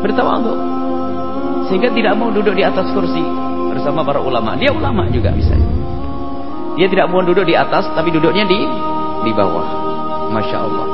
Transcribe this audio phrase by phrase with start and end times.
[0.00, 0.54] Bertawadhu.
[1.70, 3.22] Sehingga tidak mau duduk di atas kursi
[3.70, 4.58] bersama para ulama.
[4.58, 5.70] Dia ulama juga misalnya.
[6.74, 8.60] Dia tidak mau duduk di atas tapi duduknya di
[9.22, 9.66] di bawah.
[10.32, 10.86] Masya Allah.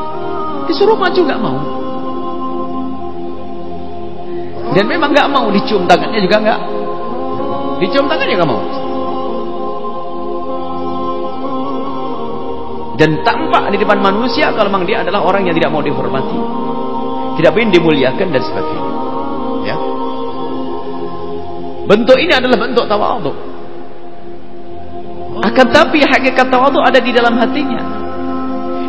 [0.67, 1.59] Disuruh maju nggak mau.
[4.75, 6.61] Dan memang nggak mau dicium tangannya juga nggak.
[7.81, 8.63] Dicium tangannya nggak mau.
[12.97, 16.66] Dan tampak di depan manusia kalau memang dia adalah orang yang tidak mau dihormati.
[17.37, 18.93] Tidak ingin dimuliakan dan sebagainya.
[19.69, 19.77] Ya.
[21.85, 23.33] Bentuk ini adalah bentuk tawadhu.
[25.45, 27.97] Akan tapi hakikat tawadhu ada di dalam hatinya.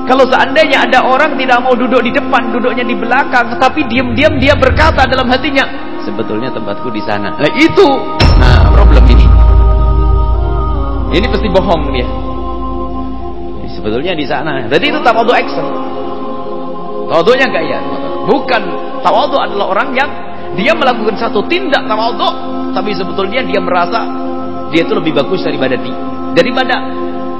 [0.08, 4.56] Kalau seandainya ada orang tidak mau duduk di depan, duduknya di belakang, tapi diam-diam dia
[4.56, 5.68] berkata dalam hatinya,
[6.08, 7.36] sebetulnya tempatku di sana.
[7.36, 7.88] Nah itu,
[8.40, 9.28] nah problem ini.
[11.12, 12.08] Ini pasti bohong dia.
[13.76, 14.64] Sebetulnya di sana.
[14.72, 15.68] Jadi itu tawadhu action.
[17.12, 17.80] Tawadhunya gaya.
[18.28, 18.62] Bukan
[19.00, 20.10] tawadhu adalah orang yang
[20.60, 22.28] dia melakukan satu tindak tawadhu,
[22.76, 24.04] tapi sebetulnya dia merasa
[24.68, 25.92] dia itu lebih bagus daripada di,
[26.36, 26.76] daripada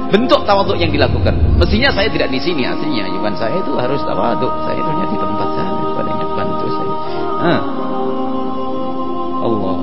[0.08, 1.36] bentuk tawaduk yang dilakukan.
[1.60, 4.52] Mestinya saya tidak di sini aslinya, cuman saya itu harus tawaduk.
[4.64, 6.94] Saya itu di tempat saya pada depan itu saya.
[7.38, 7.60] Ah.
[9.38, 9.77] Allah.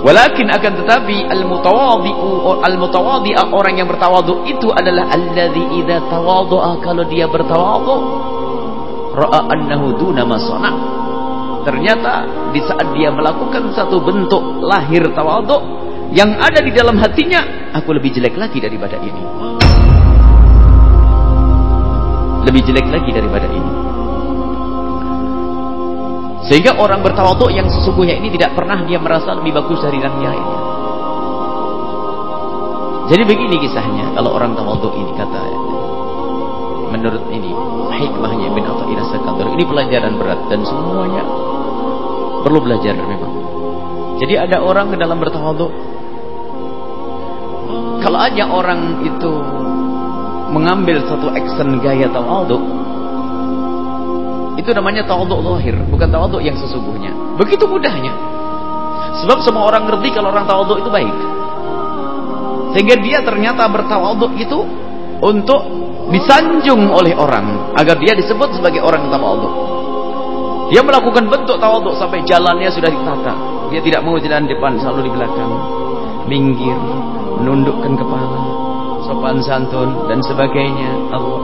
[0.00, 7.28] Walakin akan tetapi al-mutawadhi'u al-mutawadhi'a orang yang bertawadhu itu adalah alladzi idza tawadhu'a kalau dia
[7.28, 7.94] bertawadhu
[9.12, 10.40] ra'a annahu duna ma
[11.60, 12.12] Ternyata
[12.56, 15.60] di saat dia melakukan satu bentuk lahir tawadhu
[16.16, 19.22] yang ada di dalam hatinya aku lebih jelek lagi daripada ini.
[22.48, 23.89] Lebih jelek lagi daripada ini
[26.50, 30.58] sehingga orang bertawaduk yang sesungguhnya ini tidak pernah dia merasa lebih bagus dari yang lainnya.
[33.06, 35.42] Jadi begini kisahnya kalau orang tawaduk ini kata
[36.90, 37.54] menurut ini
[38.02, 41.22] hikmahnya bin Athaillah Sakandar ini pelajaran berat dan semuanya
[42.42, 43.34] perlu belajar memang.
[44.18, 45.70] Jadi ada orang ke dalam bertawaduk
[48.02, 49.32] kalau aja orang itu
[50.50, 52.58] mengambil satu action gaya tawaduk,
[54.70, 57.10] itu namanya tawaduk lahir, bukan tawaduk yang sesungguhnya.
[57.34, 58.14] Begitu mudahnya.
[59.18, 61.16] Sebab semua orang ngerti kalau orang tawaduk itu baik.
[62.78, 64.62] Sehingga dia ternyata bertawaduk itu
[65.18, 65.60] untuk
[66.14, 69.50] disanjung oleh orang agar dia disebut sebagai orang tawaduk.
[70.70, 73.34] Dia melakukan bentuk tawaduk sampai jalannya sudah ditata.
[73.74, 75.50] Dia tidak mau jalan depan, selalu di belakang.
[76.30, 76.78] Minggir,
[77.42, 78.42] menundukkan kepala,
[79.02, 81.10] sopan santun dan sebagainya.
[81.10, 81.42] Allah.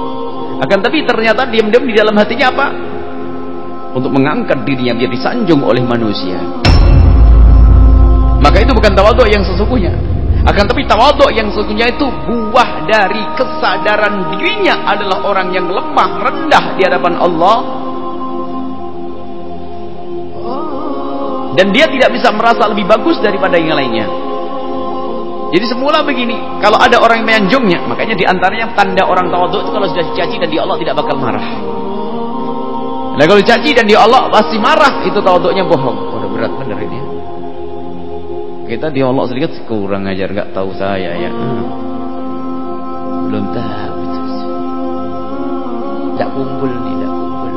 [0.62, 2.66] Akan tapi ternyata diam-diam di dalam hatinya apa?
[3.96, 6.36] Untuk mengangkat dirinya biar disanjung oleh manusia.
[8.44, 9.96] Maka itu bukan tawaduk yang sesungguhnya.
[10.44, 16.64] Akan tapi tawaduk yang sesungguhnya itu buah dari kesadaran dirinya adalah orang yang lemah, rendah
[16.76, 17.58] di hadapan Allah.
[21.56, 24.06] Dan dia tidak bisa merasa lebih bagus daripada yang lainnya.
[25.56, 29.70] Jadi semula begini, kalau ada orang yang menyanjungnya, makanya di antaranya tanda orang tawaduk itu
[29.72, 31.48] kalau sudah dicaci dan di Allah tidak bakal marah.
[33.16, 35.98] Nah kalau dicaci dan di Allah pasti marah, itu tawaduknya bohong.
[36.12, 36.98] Oh, udah berat bener ini.
[38.68, 41.30] Kita di sedikit kurang ajar, nggak tahu saya ya.
[43.24, 43.94] Belum tahu.
[46.12, 47.52] Tidak kumpul nih, tidak kumpul.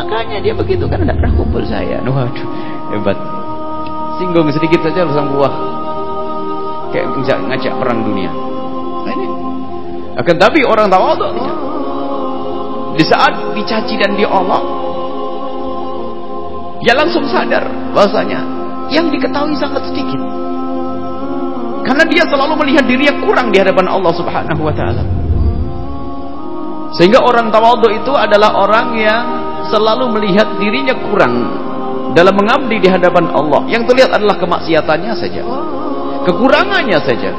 [0.00, 2.00] Makanya dia begitu kan tidak pernah kumpul saya.
[2.00, 2.48] Waduh,
[2.96, 3.18] hebat.
[4.16, 5.52] Singgung sedikit saja langsung buah
[6.96, 8.32] kayak ngajak, ngajak perang dunia.
[9.04, 9.28] Nah ini.
[10.16, 11.28] Akan tapi orang tawadhu
[12.96, 14.75] di saat dicaci dan diolok
[16.86, 18.46] dia langsung sadar bahasanya
[18.94, 20.22] yang diketahui sangat sedikit.
[21.82, 25.02] Karena dia selalu melihat dirinya kurang di hadapan Allah Subhanahu wa taala.
[26.94, 29.24] Sehingga orang tawadhu itu adalah orang yang
[29.66, 31.34] selalu melihat dirinya kurang
[32.14, 33.66] dalam mengabdi di hadapan Allah.
[33.66, 35.42] Yang terlihat adalah kemaksiatannya saja
[36.26, 37.30] kekurangannya saja